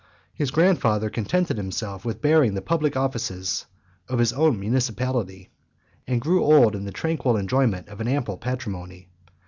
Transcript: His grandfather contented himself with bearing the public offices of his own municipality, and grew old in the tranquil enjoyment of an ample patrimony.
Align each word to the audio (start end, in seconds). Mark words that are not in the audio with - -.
His 0.33 0.49
grandfather 0.49 1.11
contented 1.11 1.57
himself 1.57 2.03
with 2.03 2.23
bearing 2.23 2.55
the 2.55 2.61
public 2.63 2.97
offices 2.97 3.67
of 4.09 4.17
his 4.17 4.33
own 4.33 4.59
municipality, 4.59 5.51
and 6.07 6.19
grew 6.19 6.43
old 6.43 6.75
in 6.75 6.85
the 6.85 6.91
tranquil 6.91 7.37
enjoyment 7.37 7.87
of 7.87 8.01
an 8.01 8.07
ample 8.07 8.37
patrimony. 8.39 9.09